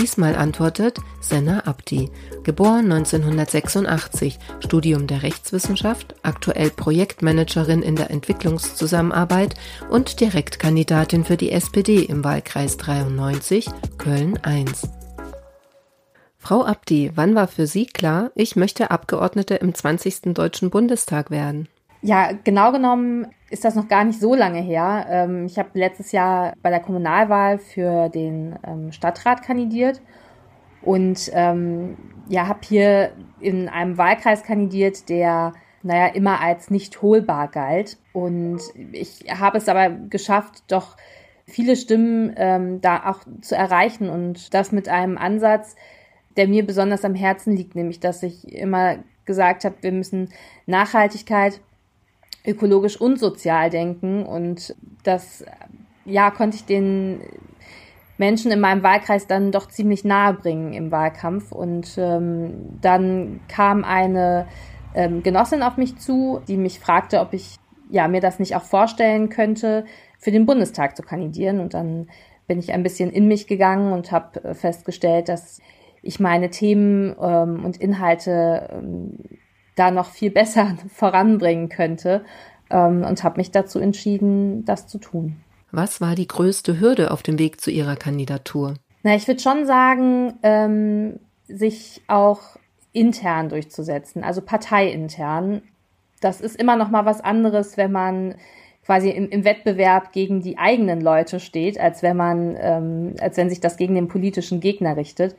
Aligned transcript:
Diesmal 0.00 0.34
antwortet 0.34 0.98
Senna 1.20 1.66
Abdi, 1.66 2.10
geboren 2.42 2.90
1986, 2.90 4.38
Studium 4.60 5.06
der 5.06 5.22
Rechtswissenschaft, 5.22 6.14
aktuell 6.22 6.70
Projektmanagerin 6.70 7.82
in 7.82 7.96
der 7.96 8.10
Entwicklungszusammenarbeit 8.10 9.56
und 9.90 10.20
Direktkandidatin 10.20 11.24
für 11.24 11.36
die 11.36 11.52
SPD 11.52 11.98
im 11.98 12.24
Wahlkreis 12.24 12.78
93, 12.78 13.66
Köln 13.98 14.38
I. 14.46 14.64
Frau 16.38 16.64
Abdi, 16.64 17.12
wann 17.14 17.34
war 17.34 17.46
für 17.46 17.66
Sie 17.66 17.84
klar, 17.84 18.30
ich 18.34 18.56
möchte 18.56 18.90
Abgeordnete 18.90 19.56
im 19.56 19.74
20. 19.74 20.32
Deutschen 20.32 20.70
Bundestag 20.70 21.30
werden? 21.30 21.68
Ja, 22.02 22.30
genau 22.44 22.72
genommen 22.72 23.26
ist 23.50 23.64
das 23.64 23.74
noch 23.74 23.88
gar 23.88 24.04
nicht 24.04 24.20
so 24.20 24.34
lange 24.34 24.60
her. 24.60 25.06
Ähm, 25.10 25.46
ich 25.46 25.58
habe 25.58 25.70
letztes 25.74 26.12
Jahr 26.12 26.54
bei 26.62 26.70
der 26.70 26.80
Kommunalwahl 26.80 27.58
für 27.58 28.08
den 28.08 28.58
ähm, 28.66 28.92
Stadtrat 28.92 29.42
kandidiert 29.42 30.00
und 30.82 31.30
ähm, 31.34 31.96
ja, 32.28 32.46
habe 32.46 32.60
hier 32.62 33.12
in 33.40 33.68
einem 33.68 33.98
Wahlkreis 33.98 34.44
kandidiert, 34.44 35.08
der 35.08 35.52
naja 35.82 36.06
immer 36.06 36.40
als 36.40 36.70
nicht 36.70 37.02
holbar 37.02 37.48
galt. 37.48 37.98
Und 38.12 38.60
ich 38.92 39.24
habe 39.28 39.58
es 39.58 39.68
aber 39.68 39.90
geschafft, 39.90 40.62
doch 40.68 40.96
viele 41.46 41.76
Stimmen 41.76 42.32
ähm, 42.36 42.80
da 42.80 43.10
auch 43.10 43.20
zu 43.40 43.56
erreichen 43.56 44.08
und 44.08 44.54
das 44.54 44.72
mit 44.72 44.88
einem 44.88 45.18
Ansatz, 45.18 45.76
der 46.36 46.48
mir 46.48 46.64
besonders 46.64 47.04
am 47.04 47.14
Herzen 47.14 47.56
liegt, 47.56 47.74
nämlich 47.74 48.00
dass 48.00 48.22
ich 48.22 48.50
immer 48.52 48.96
gesagt 49.24 49.64
habe, 49.64 49.76
wir 49.80 49.92
müssen 49.92 50.28
Nachhaltigkeit 50.66 51.60
ökologisch 52.46 53.00
und 53.00 53.18
sozial 53.18 53.70
denken. 53.70 54.24
Und 54.24 54.74
das, 55.02 55.44
ja, 56.04 56.30
konnte 56.30 56.56
ich 56.56 56.64
den 56.64 57.20
Menschen 58.18 58.50
in 58.50 58.60
meinem 58.60 58.82
Wahlkreis 58.82 59.26
dann 59.26 59.50
doch 59.52 59.68
ziemlich 59.68 60.04
nahe 60.04 60.34
bringen 60.34 60.72
im 60.72 60.90
Wahlkampf. 60.90 61.52
Und 61.52 61.96
ähm, 61.96 62.78
dann 62.80 63.40
kam 63.48 63.84
eine 63.84 64.46
ähm, 64.94 65.22
Genossin 65.22 65.62
auf 65.62 65.76
mich 65.76 65.96
zu, 65.98 66.40
die 66.46 66.56
mich 66.56 66.80
fragte, 66.80 67.20
ob 67.20 67.32
ich 67.32 67.56
ja 67.90 68.08
mir 68.08 68.20
das 68.20 68.38
nicht 68.38 68.56
auch 68.56 68.62
vorstellen 68.62 69.30
könnte, 69.30 69.84
für 70.18 70.30
den 70.30 70.46
Bundestag 70.46 70.96
zu 70.96 71.02
kandidieren. 71.02 71.60
Und 71.60 71.74
dann 71.74 72.08
bin 72.46 72.58
ich 72.58 72.72
ein 72.72 72.82
bisschen 72.82 73.10
in 73.10 73.26
mich 73.26 73.46
gegangen 73.46 73.92
und 73.92 74.12
habe 74.12 74.54
festgestellt, 74.54 75.28
dass 75.28 75.60
ich 76.02 76.20
meine 76.20 76.50
Themen 76.50 77.14
ähm, 77.20 77.64
und 77.64 77.76
Inhalte 77.76 78.68
ähm, 78.72 79.39
da 79.76 79.90
noch 79.90 80.10
viel 80.10 80.30
besser 80.30 80.76
voranbringen 80.94 81.68
könnte 81.68 82.24
ähm, 82.70 83.04
und 83.04 83.24
habe 83.24 83.38
mich 83.38 83.50
dazu 83.50 83.78
entschieden, 83.78 84.64
das 84.64 84.86
zu 84.86 84.98
tun. 84.98 85.36
Was 85.72 86.00
war 86.00 86.14
die 86.14 86.26
größte 86.26 86.80
Hürde 86.80 87.10
auf 87.10 87.22
dem 87.22 87.38
Weg 87.38 87.60
zu 87.60 87.70
Ihrer 87.70 87.96
Kandidatur? 87.96 88.74
Na, 89.02 89.14
ich 89.14 89.28
würde 89.28 89.40
schon 89.40 89.66
sagen, 89.66 90.34
ähm, 90.42 91.20
sich 91.46 92.02
auch 92.08 92.40
intern 92.92 93.48
durchzusetzen, 93.48 94.24
also 94.24 94.42
parteiintern. 94.42 95.62
Das 96.20 96.40
ist 96.40 96.56
immer 96.56 96.76
noch 96.76 96.90
mal 96.90 97.04
was 97.04 97.20
anderes, 97.20 97.76
wenn 97.76 97.92
man 97.92 98.34
quasi 98.84 99.10
im, 99.10 99.28
im 99.28 99.44
Wettbewerb 99.44 100.12
gegen 100.12 100.42
die 100.42 100.58
eigenen 100.58 101.00
Leute 101.00 101.38
steht, 101.38 101.78
als 101.78 102.02
wenn 102.02 102.16
man, 102.16 102.56
ähm, 102.58 103.14
als 103.20 103.36
wenn 103.36 103.48
sich 103.48 103.60
das 103.60 103.76
gegen 103.76 103.94
den 103.94 104.08
politischen 104.08 104.60
Gegner 104.60 104.96
richtet. 104.96 105.36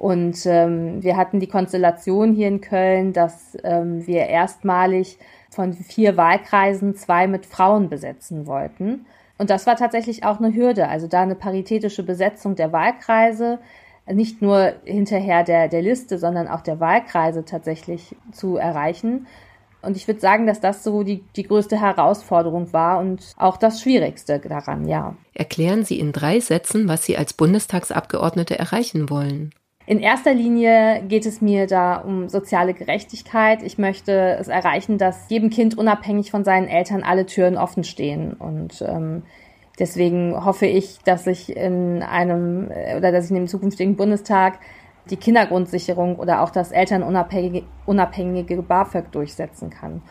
Und 0.00 0.46
ähm, 0.46 1.02
wir 1.02 1.18
hatten 1.18 1.40
die 1.40 1.46
Konstellation 1.46 2.32
hier 2.32 2.48
in 2.48 2.62
Köln, 2.62 3.12
dass 3.12 3.54
ähm, 3.62 4.06
wir 4.06 4.28
erstmalig 4.28 5.18
von 5.50 5.74
vier 5.74 6.16
Wahlkreisen 6.16 6.96
zwei 6.96 7.26
mit 7.26 7.44
Frauen 7.44 7.90
besetzen 7.90 8.46
wollten. 8.46 9.04
Und 9.36 9.50
das 9.50 9.66
war 9.66 9.76
tatsächlich 9.76 10.24
auch 10.24 10.38
eine 10.38 10.54
Hürde, 10.54 10.88
also 10.88 11.06
da 11.06 11.20
eine 11.20 11.34
paritätische 11.34 12.02
Besetzung 12.02 12.54
der 12.54 12.72
Wahlkreise, 12.72 13.58
nicht 14.10 14.40
nur 14.40 14.72
hinterher 14.84 15.44
der, 15.44 15.68
der 15.68 15.82
Liste, 15.82 16.16
sondern 16.16 16.48
auch 16.48 16.62
der 16.62 16.80
Wahlkreise 16.80 17.44
tatsächlich 17.44 18.16
zu 18.32 18.56
erreichen. 18.56 19.26
Und 19.82 19.98
ich 19.98 20.08
würde 20.08 20.20
sagen, 20.20 20.46
dass 20.46 20.62
das 20.62 20.82
so 20.82 21.02
die, 21.02 21.22
die 21.36 21.42
größte 21.42 21.78
Herausforderung 21.78 22.72
war 22.72 23.00
und 23.00 23.34
auch 23.36 23.58
das 23.58 23.82
Schwierigste 23.82 24.38
daran, 24.38 24.88
ja. 24.88 25.14
Erklären 25.34 25.84
Sie 25.84 26.00
in 26.00 26.12
drei 26.12 26.40
Sätzen, 26.40 26.88
was 26.88 27.04
Sie 27.04 27.18
als 27.18 27.34
Bundestagsabgeordnete 27.34 28.58
erreichen 28.58 29.10
wollen. 29.10 29.52
In 29.86 29.98
erster 29.98 30.34
Linie 30.34 31.02
geht 31.08 31.26
es 31.26 31.40
mir 31.40 31.66
da 31.66 31.96
um 31.96 32.28
soziale 32.28 32.74
Gerechtigkeit. 32.74 33.62
Ich 33.62 33.78
möchte 33.78 34.36
es 34.38 34.48
erreichen, 34.48 34.98
dass 34.98 35.28
jedem 35.28 35.50
Kind 35.50 35.76
unabhängig 35.76 36.30
von 36.30 36.44
seinen 36.44 36.68
Eltern 36.68 37.02
alle 37.02 37.26
Türen 37.26 37.56
offen 37.56 37.82
stehen. 37.82 38.34
Und 38.34 38.82
ähm, 38.86 39.22
deswegen 39.78 40.44
hoffe 40.44 40.66
ich, 40.66 40.98
dass 41.04 41.26
ich 41.26 41.56
in 41.56 42.02
einem 42.02 42.70
äh, 42.70 42.96
oder 42.96 43.10
dass 43.10 43.24
ich 43.24 43.30
in 43.30 43.36
dem 43.36 43.48
zukünftigen 43.48 43.96
Bundestag 43.96 44.60
die 45.08 45.16
Kindergrundsicherung 45.16 46.16
oder 46.16 46.42
auch 46.42 46.50
das 46.50 46.70
elternunabhängige 46.70 47.64
unabhängige 47.86 48.62
BAföG 48.62 49.10
durchsetzen 49.10 49.70
kann. 49.70 50.02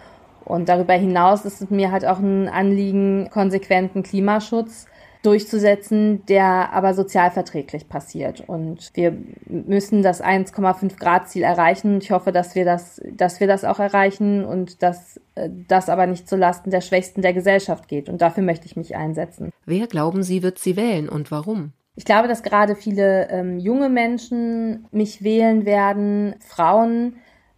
Und 0.43 0.67
darüber 0.67 0.93
hinaus 0.95 1.45
ist 1.45 1.61
es 1.61 1.69
mir 1.69 1.91
halt 1.91 2.05
auch 2.05 2.19
ein 2.19 2.49
Anliegen, 2.49 3.29
konsequenten 3.29 4.03
Klimaschutz 4.03 4.87
durchzusetzen, 5.21 6.25
der 6.27 6.71
aber 6.71 6.93
sozialverträglich 6.93 7.89
passiert. 7.89 8.41
Und 8.47 8.91
wir 8.93 9.17
müssen 9.47 10.01
das 10.01 10.23
1,5 10.23 10.97
Grad 10.97 11.29
Ziel 11.29 11.43
erreichen. 11.43 11.99
Ich 12.01 12.11
hoffe, 12.11 12.31
dass 12.31 12.55
wir 12.55 12.63
das, 12.63 13.01
dass 13.11 13.39
wir 13.41 13.47
das 13.47 13.65
auch 13.65 13.79
erreichen 13.79 14.45
und 14.45 14.81
dass 14.81 15.19
äh, 15.35 15.49
das 15.67 15.89
aber 15.89 16.07
nicht 16.07 16.29
zulasten 16.29 16.71
der 16.71 16.81
Schwächsten 16.81 17.21
der 17.21 17.33
Gesellschaft 17.33 17.89
geht. 17.89 18.07
Und 18.07 18.21
dafür 18.21 18.43
möchte 18.43 18.65
ich 18.65 18.77
mich 18.77 18.95
einsetzen. 18.95 19.51
Wer 19.65 19.87
glauben 19.87 20.23
Sie, 20.23 20.41
wird 20.41 20.57
sie 20.57 20.77
wählen 20.77 21.09
und 21.09 21.31
warum? 21.31 21.73
Ich 21.95 22.05
glaube, 22.05 22.29
dass 22.29 22.43
gerade 22.43 22.77
viele 22.77 23.29
ähm, 23.29 23.59
junge 23.59 23.89
Menschen 23.89 24.87
mich 24.91 25.21
wählen 25.21 25.65
werden, 25.65 26.35
Frauen, 26.39 27.17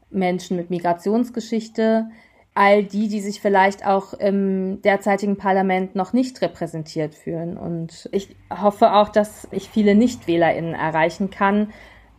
Menschen 0.09 0.57
mit 0.57 0.71
Migrationsgeschichte, 0.71 2.07
all 2.53 2.84
die, 2.84 3.07
die 3.07 3.22
sich 3.22 3.39
vielleicht 3.39 3.85
auch 3.85 4.13
im 4.13 4.81
derzeitigen 4.81 5.38
Parlament 5.38 5.95
noch 5.95 6.12
nicht 6.12 6.41
repräsentiert 6.41 7.16
fühlen. 7.16 7.57
Und 7.57 8.09
ich 8.12 8.35
hoffe 8.50 8.94
auch, 8.94 9.09
dass 9.09 9.47
ich 9.51 9.69
viele 9.69 9.95
NichtwählerInnen 9.95 10.73
erreichen 10.73 11.29
kann, 11.29 11.72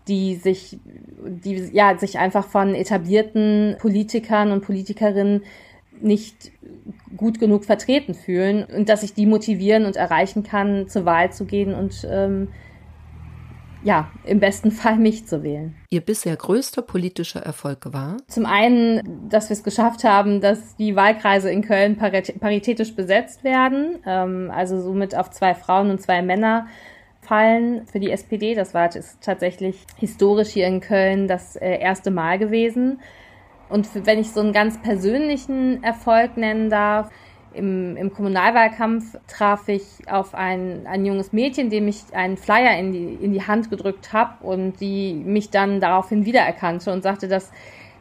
die 0.08 0.36
sich, 0.36 0.78
die 1.22 1.70
ja, 1.72 1.96
sich 1.98 2.18
einfach 2.18 2.46
von 2.46 2.74
etablierten 2.74 3.76
Politikern 3.78 4.50
und 4.52 4.64
Politikerinnen 4.64 5.42
nicht 6.00 6.50
gut 7.16 7.38
genug 7.38 7.64
vertreten 7.64 8.14
fühlen 8.14 8.64
und 8.64 8.88
dass 8.88 9.02
ich 9.02 9.14
die 9.14 9.26
motivieren 9.26 9.84
und 9.84 9.96
erreichen 9.96 10.42
kann, 10.42 10.88
zur 10.88 11.04
Wahl 11.04 11.32
zu 11.32 11.44
gehen 11.44 11.74
und 11.74 12.06
ähm, 12.10 12.48
ja, 13.84 14.10
im 14.24 14.40
besten 14.40 14.70
Fall 14.70 14.96
mich 14.96 15.26
zu 15.26 15.42
wählen. 15.42 15.74
Ihr 15.90 16.00
bisher 16.00 16.36
größter 16.36 16.82
politischer 16.82 17.40
Erfolg 17.40 17.92
war? 17.92 18.16
Zum 18.28 18.46
einen, 18.46 19.28
dass 19.28 19.48
wir 19.48 19.54
es 19.54 19.64
geschafft 19.64 20.04
haben, 20.04 20.40
dass 20.40 20.76
die 20.76 20.96
Wahlkreise 20.96 21.50
in 21.50 21.62
Köln 21.62 21.96
paritätisch 21.96 22.94
besetzt 22.94 23.44
werden, 23.44 23.98
ähm, 24.06 24.50
also 24.54 24.80
somit 24.80 25.16
auf 25.16 25.30
zwei 25.30 25.54
Frauen 25.54 25.90
und 25.90 26.00
zwei 26.00 26.22
Männer 26.22 26.66
fallen 27.20 27.86
für 27.86 28.00
die 28.00 28.10
SPD. 28.10 28.54
Das 28.54 28.74
war 28.74 28.90
tatsächlich 29.20 29.84
historisch 29.96 30.48
hier 30.48 30.66
in 30.66 30.80
Köln 30.80 31.28
das 31.28 31.56
äh, 31.56 31.78
erste 31.78 32.10
Mal 32.10 32.38
gewesen. 32.38 33.00
Und 33.68 33.88
wenn 34.06 34.18
ich 34.18 34.30
so 34.32 34.40
einen 34.40 34.52
ganz 34.52 34.82
persönlichen 34.82 35.82
Erfolg 35.82 36.36
nennen 36.36 36.68
darf, 36.68 37.10
im, 37.54 37.96
im 37.96 38.12
Kommunalwahlkampf 38.12 39.16
traf 39.28 39.68
ich 39.68 39.82
auf 40.06 40.34
ein, 40.34 40.86
ein 40.86 41.04
junges 41.04 41.32
Mädchen, 41.32 41.70
dem 41.70 41.88
ich 41.88 42.02
einen 42.12 42.36
Flyer 42.36 42.78
in 42.78 42.92
die, 42.92 43.14
in 43.14 43.32
die 43.32 43.46
Hand 43.46 43.70
gedrückt 43.70 44.12
habe 44.12 44.44
und 44.44 44.80
die 44.80 45.14
mich 45.14 45.50
dann 45.50 45.80
daraufhin 45.80 46.24
wiedererkannte 46.24 46.92
und 46.92 47.02
sagte, 47.02 47.28
das 47.28 47.50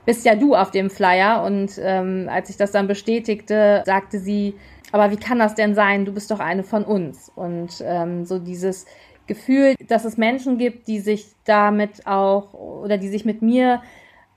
bist 0.06 0.25
ja 0.25 0.36
du 0.36 0.56
auf 0.56 0.71
dem 0.71 0.89
Flyer. 0.89 1.44
Und 1.44 1.80
ähm, 1.81 2.27
als 2.31 2.50
ich 2.50 2.57
das 2.57 2.71
dann 2.71 2.88
bestätigte, 2.88 3.83
sagte 3.86 4.19
sie, 4.19 4.56
aber 4.92 5.12
wie 5.12 5.18
kann 5.18 5.39
das 5.39 5.56
denn 5.56 5.75
sein? 5.75 6.06
Du 6.06 6.13
bist 6.13 6.31
doch 6.31 6.39
eine 6.39 6.63
von 6.63 6.83
uns. 6.83 7.31
Und 7.36 7.83
ähm, 7.83 8.25
so 8.25 8.39
dieses 8.39 8.86
Gefühl, 9.27 9.75
dass 9.88 10.06
es 10.06 10.18
Menschen 10.18 10.57
gibt, 10.57 10.88
die 10.88 11.00
sich 11.00 11.27
damit 11.45 12.06
auch 12.06 12.54
oder 12.54 12.97
die 12.97 13.07
sich 13.07 13.24
mit 13.24 13.42
mir 13.42 13.81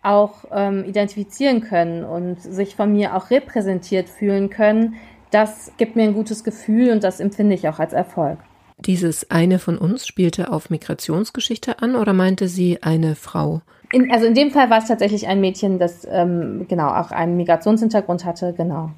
auch 0.04 0.44
ähm, 0.52 0.84
identifizieren 0.84 1.60
können 1.60 2.04
und 2.04 2.40
sich 2.40 2.76
von 2.76 2.92
mir 2.92 3.16
auch 3.16 3.30
repräsentiert 3.30 4.08
fühlen 4.08 4.50
können, 4.50 4.94
das 5.30 5.72
gibt 5.78 5.96
mir 5.96 6.04
ein 6.04 6.14
gutes 6.14 6.44
Gefühl 6.44 6.92
und 6.92 7.02
das 7.02 7.20
empfinde 7.20 7.54
ich 7.54 7.68
auch 7.68 7.78
als 7.78 7.92
Erfolg. 7.92 8.38
Dieses 8.78 9.30
eine 9.30 9.58
von 9.58 9.78
uns 9.78 10.06
spielte 10.06 10.52
auf 10.52 10.70
Migrationsgeschichte 10.70 11.80
an 11.80 11.96
oder 11.96 12.12
meinte 12.12 12.48
sie 12.48 12.82
eine 12.82 13.14
Frau? 13.14 13.62
In, 13.92 14.10
also 14.10 14.26
in 14.26 14.34
dem 14.34 14.50
Fall 14.50 14.70
war 14.70 14.78
es 14.78 14.86
tatsächlich 14.86 15.26
ein 15.26 15.40
Mädchen, 15.40 15.78
das 15.78 16.06
ähm, 16.10 16.66
genau 16.68 16.88
auch 16.88 17.10
einen 17.10 17.36
Migrationshintergrund 17.36 18.24
hatte, 18.24 18.52
genau. 18.56 18.90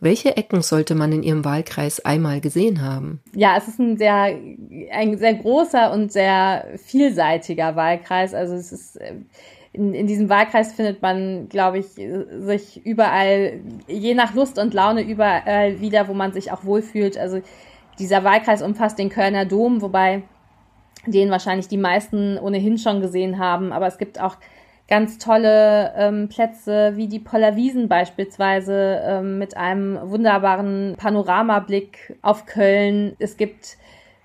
Welche 0.00 0.36
Ecken 0.36 0.62
sollte 0.62 0.94
man 0.94 1.10
in 1.10 1.24
Ihrem 1.24 1.44
Wahlkreis 1.44 2.04
einmal 2.04 2.40
gesehen 2.40 2.82
haben? 2.82 3.20
Ja, 3.34 3.56
es 3.56 3.66
ist 3.66 3.80
ein 3.80 3.96
sehr, 3.96 4.32
ein 4.92 5.18
sehr 5.18 5.34
großer 5.34 5.92
und 5.92 6.12
sehr 6.12 6.66
vielseitiger 6.76 7.74
Wahlkreis. 7.74 8.32
Also 8.32 8.54
es 8.54 8.70
ist, 8.70 8.96
äh, 9.00 9.14
in, 9.78 9.94
in 9.94 10.06
diesem 10.06 10.28
Wahlkreis 10.28 10.72
findet 10.72 11.00
man, 11.00 11.48
glaube 11.48 11.78
ich, 11.78 11.86
sich 11.86 12.84
überall, 12.84 13.60
je 13.86 14.14
nach 14.14 14.34
Lust 14.34 14.58
und 14.58 14.74
Laune 14.74 15.02
überall 15.02 15.80
wieder, 15.80 16.08
wo 16.08 16.14
man 16.14 16.32
sich 16.32 16.50
auch 16.50 16.64
wohlfühlt. 16.64 17.16
Also 17.16 17.40
dieser 17.98 18.24
Wahlkreis 18.24 18.60
umfasst 18.60 18.98
den 18.98 19.08
Kölner 19.08 19.44
Dom, 19.44 19.80
wobei 19.80 20.22
den 21.06 21.30
wahrscheinlich 21.30 21.68
die 21.68 21.76
meisten 21.76 22.38
ohnehin 22.38 22.76
schon 22.76 23.00
gesehen 23.00 23.38
haben. 23.38 23.72
Aber 23.72 23.86
es 23.86 23.98
gibt 23.98 24.20
auch 24.20 24.36
ganz 24.88 25.18
tolle 25.18 25.92
ähm, 25.96 26.28
Plätze 26.28 26.92
wie 26.96 27.06
die 27.06 27.20
Pollerwiesen 27.20 27.88
beispielsweise 27.88 29.00
ähm, 29.04 29.38
mit 29.38 29.56
einem 29.56 29.98
wunderbaren 30.02 30.96
Panoramablick 30.96 32.16
auf 32.22 32.46
Köln. 32.46 33.14
Es 33.18 33.36
gibt 33.36 33.77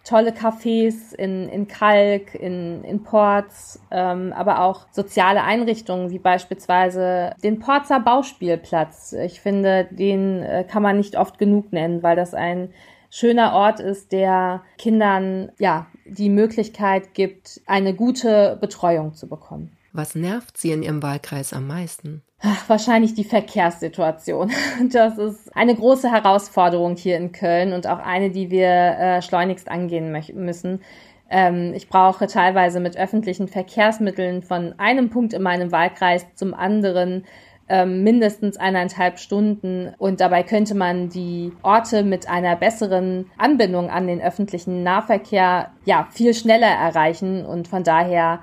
tolle 0.04 0.32
Cafés 0.32 1.14
in, 1.14 1.48
in 1.48 1.68
Kalk, 1.68 2.36
in, 2.36 2.84
in 2.84 3.04
Ports, 3.04 3.82
ähm, 3.90 4.34
aber 4.34 4.62
auch 4.62 4.86
soziale 4.92 5.44
Einrichtungen 5.44 6.10
wie 6.12 6.20
beispielsweise 6.20 7.34
den 7.44 7.60
Porzer 7.60 8.02
Bauspielplatz. 8.02 9.14
Ich 9.14 9.40
finde, 9.40 9.88
den 9.92 10.44
äh, 10.44 10.66
kann 10.70 10.84
man 10.84 10.98
nicht 10.98 11.18
oft 11.18 11.38
genug 11.38 11.72
nennen, 11.72 12.04
weil 12.04 12.18
das 12.18 12.34
ein 12.34 12.70
schöner 13.14 13.54
Ort 13.54 13.80
ist, 13.80 14.12
der 14.12 14.64
Kindern 14.80 15.52
ja 15.60 15.86
die 16.06 16.30
Möglichkeit 16.30 17.14
gibt, 17.14 17.62
eine 17.68 17.94
gute 17.94 18.58
Betreuung 18.60 19.14
zu 19.14 19.30
bekommen. 19.30 19.78
Was 19.92 20.16
nervt 20.16 20.58
Sie 20.58 20.72
in 20.72 20.82
Ihrem 20.82 21.04
Wahlkreis 21.04 21.54
am 21.54 21.68
meisten? 21.68 22.24
Ach, 22.42 22.68
wahrscheinlich 22.68 23.14
die 23.14 23.24
Verkehrssituation. 23.24 24.52
Das 24.92 25.20
ist 25.20 25.56
eine 25.56 25.76
große 25.76 26.12
Herausforderung 26.12 26.96
hier 26.96 27.18
in 27.18 27.32
Köln 27.32 27.74
und 27.74 27.86
auch 27.86 28.00
eine, 28.00 28.32
die 28.32 28.50
wir 28.50 28.68
äh, 28.68 29.22
schleunigst 29.22 29.70
angehen 29.70 30.12
müssen. 30.34 30.82
Ähm, 31.30 31.74
ich 31.76 31.90
brauche 31.90 32.26
teilweise 32.26 32.80
mit 32.80 32.98
öffentlichen 32.98 33.48
Verkehrsmitteln 33.48 34.42
von 34.42 34.74
einem 34.80 35.12
Punkt 35.12 35.34
in 35.34 35.44
meinem 35.44 35.72
Wahlkreis 35.72 36.26
zum 36.34 36.56
anderen 36.56 37.26
ähm, 37.70 38.04
mindestens 38.04 38.58
eineinhalb 38.58 39.20
Stunden. 39.20 39.94
Und 39.98 40.20
dabei 40.20 40.44
könnte 40.44 40.76
man 40.76 41.10
die 41.10 41.52
Orte 41.62 42.04
mit 42.04 42.30
einer 42.30 42.56
besseren 42.56 43.30
Anbindung 43.38 43.90
an 43.90 44.08
den 44.08 44.22
öffentlichen 44.22 44.84
Nahverkehr 44.84 45.72
ja 45.86 46.08
viel 46.12 46.34
schneller 46.34 46.68
erreichen. 46.68 47.46
Und 47.46 47.68
von 47.68 47.84
daher 47.84 48.42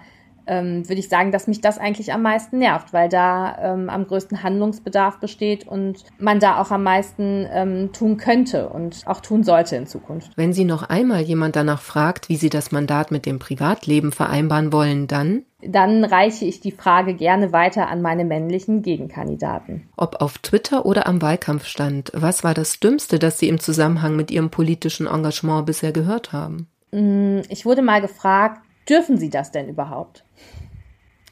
ähm, 0.50 0.88
würde 0.88 0.98
ich 0.98 1.08
sagen, 1.08 1.30
dass 1.30 1.46
mich 1.46 1.60
das 1.60 1.78
eigentlich 1.78 2.12
am 2.12 2.22
meisten 2.22 2.58
nervt, 2.58 2.92
weil 2.92 3.08
da 3.08 3.56
ähm, 3.62 3.88
am 3.88 4.06
größten 4.06 4.42
Handlungsbedarf 4.42 5.20
besteht 5.20 5.66
und 5.66 6.04
man 6.18 6.40
da 6.40 6.60
auch 6.60 6.72
am 6.72 6.82
meisten 6.82 7.46
ähm, 7.52 7.92
tun 7.92 8.16
könnte 8.16 8.68
und 8.68 9.02
auch 9.06 9.20
tun 9.20 9.44
sollte 9.44 9.76
in 9.76 9.86
Zukunft. 9.86 10.32
Wenn 10.36 10.52
Sie 10.52 10.64
noch 10.64 10.82
einmal 10.82 11.20
jemand 11.20 11.54
danach 11.54 11.80
fragt, 11.80 12.28
wie 12.28 12.36
Sie 12.36 12.50
das 12.50 12.72
Mandat 12.72 13.12
mit 13.12 13.26
dem 13.26 13.38
Privatleben 13.38 14.10
vereinbaren 14.10 14.72
wollen, 14.72 15.06
dann? 15.06 15.44
Dann 15.62 16.04
reiche 16.04 16.46
ich 16.46 16.60
die 16.60 16.72
Frage 16.72 17.14
gerne 17.14 17.52
weiter 17.52 17.88
an 17.88 18.02
meine 18.02 18.24
männlichen 18.24 18.82
Gegenkandidaten. 18.82 19.88
Ob 19.96 20.20
auf 20.20 20.38
Twitter 20.38 20.84
oder 20.84 21.06
am 21.06 21.22
Wahlkampfstand, 21.22 22.10
was 22.14 22.42
war 22.42 22.54
das 22.54 22.80
Dümmste, 22.80 23.20
das 23.20 23.38
Sie 23.38 23.48
im 23.48 23.60
Zusammenhang 23.60 24.16
mit 24.16 24.32
Ihrem 24.32 24.50
politischen 24.50 25.06
Engagement 25.06 25.66
bisher 25.66 25.92
gehört 25.92 26.32
haben? 26.32 26.66
Mm, 26.92 27.40
ich 27.48 27.66
wurde 27.66 27.82
mal 27.82 28.00
gefragt, 28.00 28.62
dürfen 28.88 29.16
Sie 29.18 29.30
das 29.30 29.50
denn 29.50 29.68
überhaupt? 29.68 30.24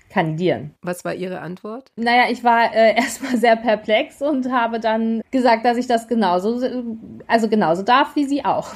kandidieren. 0.09 0.75
Was 0.83 1.05
war 1.05 1.15
Ihre 1.15 1.41
Antwort? 1.41 1.93
Naja, 1.97 2.25
ich 2.31 2.43
war 2.43 2.75
äh, 2.75 2.95
erstmal 2.97 3.37
sehr 3.37 3.57
perplex 3.57 4.23
und 4.23 4.51
habe 4.51 4.81
dann 4.81 5.23
gesagt, 5.31 5.65
dass 5.65 5.77
ich 5.77 5.87
das 5.87 6.09
genauso, 6.09 6.61
also 7.27 7.49
genauso 7.49 7.83
darf 7.83 8.17
wie 8.17 8.25
Sie 8.25 8.45
auch. 8.45 8.73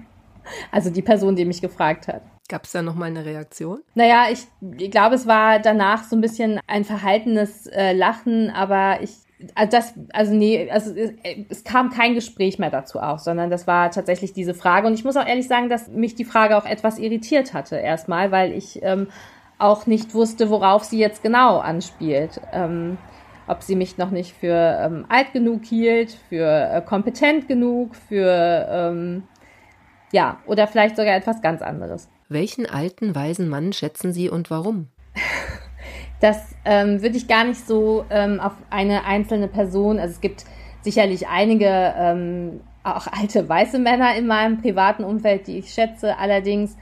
also 0.72 0.90
die 0.90 1.02
Person, 1.02 1.36
die 1.36 1.44
mich 1.44 1.60
gefragt 1.60 2.08
hat. 2.08 2.22
Gab 2.48 2.64
es 2.64 2.72
da 2.72 2.82
nochmal 2.82 3.08
eine 3.08 3.24
Reaktion? 3.24 3.82
Naja, 3.94 4.26
ich, 4.30 4.46
ich 4.78 4.90
glaube, 4.90 5.14
es 5.14 5.26
war 5.26 5.58
danach 5.58 6.04
so 6.04 6.16
ein 6.16 6.20
bisschen 6.20 6.60
ein 6.66 6.84
verhaltenes 6.84 7.66
äh, 7.68 7.92
Lachen, 7.92 8.50
aber 8.50 9.00
ich 9.00 9.12
also 9.54 9.70
das, 9.70 9.94
also 10.12 10.34
nee, 10.34 10.70
also 10.70 10.94
es, 10.94 11.12
es, 11.48 11.64
kam 11.64 11.90
kein 11.90 12.14
Gespräch 12.14 12.58
mehr 12.58 12.70
dazu 12.70 12.98
auf, 12.98 13.20
sondern 13.20 13.50
das 13.50 13.66
war 13.66 13.90
tatsächlich 13.90 14.32
diese 14.32 14.54
Frage. 14.54 14.86
Und 14.86 14.94
ich 14.94 15.04
muss 15.04 15.16
auch 15.16 15.26
ehrlich 15.26 15.48
sagen, 15.48 15.68
dass 15.68 15.88
mich 15.88 16.14
die 16.14 16.24
Frage 16.24 16.56
auch 16.56 16.66
etwas 16.66 16.98
irritiert 16.98 17.54
hatte 17.54 17.76
erstmal, 17.76 18.30
weil 18.30 18.52
ich 18.52 18.80
ähm, 18.82 19.08
auch 19.58 19.86
nicht 19.86 20.14
wusste, 20.14 20.50
worauf 20.50 20.84
sie 20.84 20.98
jetzt 20.98 21.22
genau 21.22 21.58
anspielt. 21.58 22.40
Ähm, 22.52 22.98
ob 23.46 23.62
sie 23.62 23.76
mich 23.76 23.98
noch 23.98 24.10
nicht 24.10 24.34
für 24.34 24.78
ähm, 24.80 25.04
alt 25.08 25.32
genug 25.32 25.64
hielt, 25.64 26.16
für 26.28 26.46
äh, 26.46 26.80
kompetent 26.80 27.48
genug, 27.48 27.96
für 27.96 28.66
ähm, 28.70 29.24
ja, 30.12 30.38
oder 30.46 30.66
vielleicht 30.66 30.96
sogar 30.96 31.16
etwas 31.16 31.42
ganz 31.42 31.62
anderes. 31.62 32.08
Welchen 32.28 32.66
alten, 32.66 33.14
weisen 33.14 33.48
Mann 33.48 33.72
schätzen 33.72 34.12
Sie 34.12 34.30
und 34.30 34.50
warum? 34.50 34.88
das 36.22 36.54
ähm, 36.64 37.02
würde 37.02 37.16
ich 37.16 37.26
gar 37.26 37.44
nicht 37.44 37.66
so 37.66 38.04
ähm, 38.08 38.38
auf 38.38 38.52
eine 38.70 39.04
einzelne 39.04 39.48
Person, 39.48 39.98
also 39.98 40.12
es 40.12 40.20
gibt 40.20 40.44
sicherlich 40.80 41.26
einige 41.26 41.94
ähm, 41.98 42.60
auch 42.84 43.08
alte 43.08 43.48
weiße 43.48 43.78
Männer 43.78 44.14
in 44.14 44.26
meinem 44.26 44.60
privaten 44.60 45.04
Umfeld, 45.04 45.48
die 45.48 45.58
ich 45.58 45.74
schätze. 45.74 46.16
Allerdings 46.18 46.76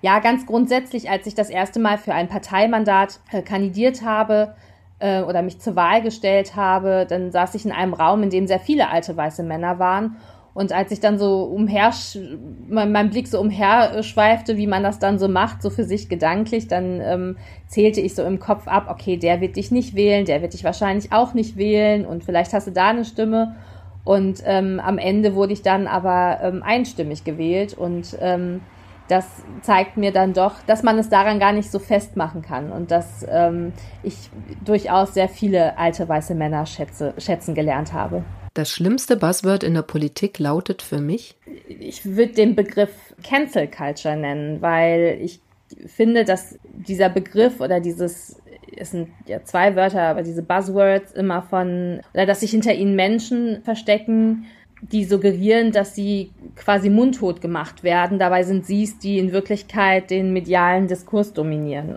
ja, 0.00 0.20
ganz 0.20 0.46
grundsätzlich, 0.46 1.10
als 1.10 1.26
ich 1.26 1.34
das 1.34 1.50
erste 1.50 1.80
Mal 1.80 1.98
für 1.98 2.14
ein 2.14 2.28
Parteimandat 2.28 3.20
äh, 3.32 3.42
kandidiert 3.42 4.02
habe 4.02 4.54
äh, 4.98 5.22
oder 5.22 5.42
mich 5.42 5.60
zur 5.60 5.74
Wahl 5.74 6.02
gestellt 6.02 6.54
habe, 6.54 7.06
dann 7.08 7.32
saß 7.32 7.54
ich 7.56 7.64
in 7.64 7.72
einem 7.72 7.94
Raum, 7.94 8.22
in 8.22 8.30
dem 8.30 8.46
sehr 8.46 8.60
viele 8.60 8.90
alte 8.90 9.16
weiße 9.16 9.42
Männer 9.42 9.78
waren. 9.78 10.16
Und 10.54 10.72
als 10.72 10.90
ich 10.90 11.00
dann 11.00 11.18
so 11.18 11.44
umher, 11.44 11.92
mein, 12.68 12.92
mein 12.92 13.10
Blick 13.10 13.26
so 13.26 13.40
umher 13.40 14.02
schweifte, 14.02 14.56
wie 14.56 14.66
man 14.66 14.82
das 14.82 14.98
dann 14.98 15.18
so 15.18 15.28
macht, 15.28 15.62
so 15.62 15.70
für 15.70 15.84
sich 15.84 16.08
gedanklich, 16.08 16.68
dann 16.68 17.00
ähm, 17.00 17.36
zählte 17.68 18.00
ich 18.00 18.14
so 18.14 18.22
im 18.22 18.38
Kopf 18.38 18.68
ab, 18.68 18.88
okay, 18.90 19.16
der 19.16 19.40
wird 19.40 19.56
dich 19.56 19.70
nicht 19.70 19.94
wählen, 19.94 20.26
der 20.26 20.42
wird 20.42 20.52
dich 20.52 20.64
wahrscheinlich 20.64 21.10
auch 21.12 21.32
nicht 21.32 21.56
wählen 21.56 22.04
und 22.04 22.24
vielleicht 22.24 22.52
hast 22.52 22.66
du 22.66 22.70
da 22.70 22.88
eine 22.88 23.04
Stimme. 23.04 23.56
Und 24.04 24.42
ähm, 24.44 24.80
am 24.84 24.98
Ende 24.98 25.34
wurde 25.34 25.52
ich 25.52 25.62
dann 25.62 25.86
aber 25.86 26.40
ähm, 26.42 26.62
einstimmig 26.62 27.24
gewählt 27.24 27.72
und 27.74 28.16
ähm, 28.20 28.60
das 29.08 29.26
zeigt 29.62 29.96
mir 29.96 30.12
dann 30.12 30.32
doch, 30.32 30.54
dass 30.66 30.82
man 30.82 30.98
es 30.98 31.08
daran 31.08 31.38
gar 31.38 31.52
nicht 31.52 31.70
so 31.70 31.78
festmachen 31.78 32.42
kann 32.42 32.72
und 32.72 32.90
dass 32.90 33.24
ähm, 33.28 33.72
ich 34.02 34.30
durchaus 34.64 35.14
sehr 35.14 35.28
viele 35.28 35.78
alte 35.78 36.08
weiße 36.08 36.34
Männer 36.34 36.66
schätze, 36.66 37.14
schätzen 37.18 37.54
gelernt 37.54 37.92
habe. 37.92 38.24
Das 38.54 38.70
schlimmste 38.70 39.16
Buzzword 39.16 39.62
in 39.62 39.74
der 39.74 39.82
Politik 39.82 40.38
lautet 40.38 40.82
für 40.82 41.00
mich? 41.00 41.36
Ich 41.68 42.04
würde 42.04 42.34
den 42.34 42.54
Begriff 42.54 42.90
Cancel 43.22 43.66
Culture 43.66 44.16
nennen, 44.16 44.60
weil 44.60 45.18
ich 45.22 45.40
finde, 45.86 46.24
dass 46.24 46.58
dieser 46.72 47.08
Begriff 47.08 47.60
oder 47.60 47.80
dieses, 47.80 48.40
es 48.76 48.90
sind 48.90 49.08
ja 49.26 49.42
zwei 49.44 49.74
Wörter, 49.74 50.02
aber 50.02 50.22
diese 50.22 50.42
Buzzwords 50.42 51.12
immer 51.12 51.42
von, 51.42 52.00
oder 52.12 52.26
dass 52.26 52.40
sich 52.40 52.50
hinter 52.50 52.74
ihnen 52.74 52.94
Menschen 52.94 53.62
verstecken, 53.62 54.44
die 54.82 55.04
suggerieren, 55.04 55.72
dass 55.72 55.94
sie 55.94 56.32
quasi 56.56 56.90
mundtot 56.90 57.40
gemacht 57.40 57.82
werden. 57.84 58.18
Dabei 58.18 58.42
sind 58.42 58.66
sie 58.66 58.82
es, 58.82 58.98
die 58.98 59.18
in 59.18 59.32
Wirklichkeit 59.32 60.10
den 60.10 60.32
medialen 60.32 60.88
Diskurs 60.88 61.32
dominieren. 61.32 61.96